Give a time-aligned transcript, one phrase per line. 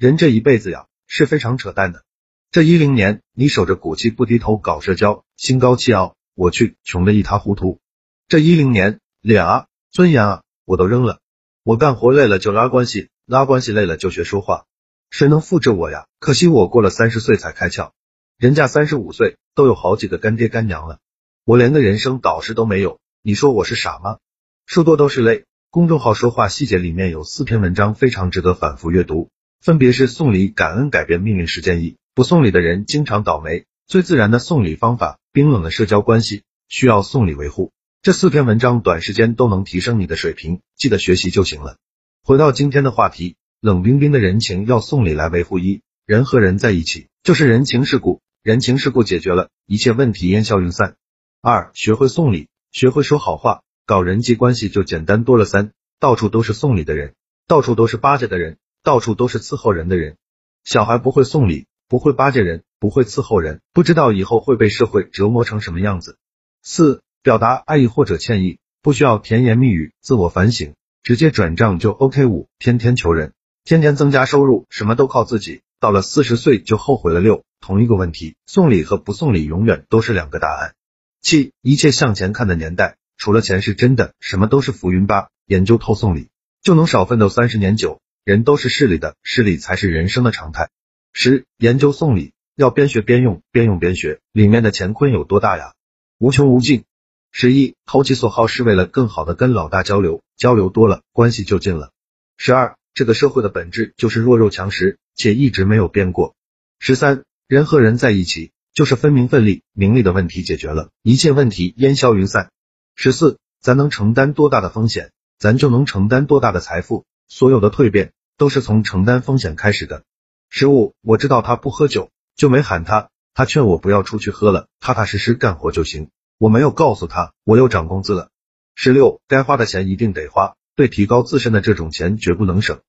[0.00, 2.04] 人这一辈子呀，是非常扯淡的。
[2.50, 7.80] 这一零年，你守着骨气不低头搞社交，心高气傲，我去，穷的一塌糊涂。
[8.26, 11.18] 这一零年，脸啊，尊严啊，我都扔了。
[11.64, 14.64] 我干活累了就拉关系，拉关系累了就学说话。
[15.10, 16.06] 谁能复制我呀？
[16.18, 17.90] 可惜我过了三十岁才开窍，
[18.38, 21.00] 人家三十五岁都有好几个干爹干娘了，
[21.44, 23.00] 我连个人生导师都没有。
[23.20, 24.16] 你说我是傻吗？
[24.64, 25.44] 说多都是泪。
[25.68, 29.28] 公众号说话细节里面有四篇文章非常值得反复阅读，
[29.60, 37.70] 分别是送礼感恩改变命运实践一，不送礼的人经常倒霉，最自然的送礼方法，冰冷的社交关系需要送礼维护。
[38.00, 41.76] 这四篇文章短时间都能提升你的水平，记得学习就行了。
[42.24, 45.58] 回到今天的话题，冷冰冰的人情要送礼来维护。
[45.58, 50.96] 一人和人在一起就是人情世故，人情世故解决了，一切问题烟消云散。
[51.42, 53.60] 二学会送礼，学会说好话。
[53.84, 55.44] 搞人际关系就简单多了。
[55.44, 57.12] 三，到处都是送礼的人，
[57.46, 60.16] 到处都是巴结的人，到处都是伺候人的人。
[60.64, 66.18] 小孩不会送礼，不会巴结人，不会伺候人，不知道以后会被社会折磨成什么样子。
[66.62, 72.26] 四，表达爱意或者歉意，不需要甜言蜜语，自我反省，直接转账就 OK。
[72.26, 73.32] 五，天天求人，
[73.64, 77.20] 天天增加收入，什么都靠自己，到了四十岁就后悔了。
[77.20, 80.74] 六，同一个问题，送礼和不送礼永远都是两个答案。
[81.22, 82.96] 七，一切向前看的年代。
[83.16, 85.28] 除了钱是真的，什么都是浮云吧。
[85.44, 86.30] 研究透送礼，
[86.62, 87.99] 就能少奋斗三十年久。
[88.24, 90.70] 人都是势利的，势利才是人生的常态。
[91.12, 95.74] 十，研究送礼，要边学边用，边用边学，里面的乾坤有多大呀？
[96.18, 96.84] 无穷无尽。
[97.32, 101.92] 十一，投其所好是为了更好的跟老大交流，交流多了，关系就近了。
[102.36, 106.34] 十二，这个社会的本质就是弱肉强食，且一直没有变过。
[106.78, 112.50] 十三，人和人在一起，就是分名分利，名利的问题解决了，一切问题烟消云散。
[112.94, 117.04] 十四，咱能承担多大的风险，咱就能承担多大的财富。
[117.30, 120.02] 所有的蜕变都是从承担风险开始的。
[120.48, 123.08] 十五，我知道他不喝酒，就没喊他。
[123.34, 126.10] 他劝我不要出去喝了，踏踏实实干活就行。
[126.38, 128.30] 我没有告诉他，我又涨工资了。
[128.74, 132.80] 十六，该花的钱一定得花，对提高自身的这种钱绝不能省。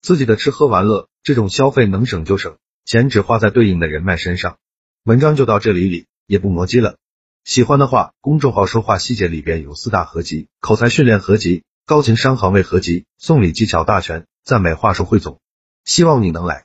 [0.00, 2.56] 自己的吃喝玩乐这种消费能省就省，
[2.86, 4.56] 钱只花在对应的人脉身上。
[5.04, 6.96] 文章就到这里里，也不磨叽了。
[7.44, 15.40] 喜欢的话，公众号说话细节里边有四大合集：口才训练合集、高情商行为合集、送礼技巧大全、赞美话术汇总。
[15.84, 16.64] 希望你能来。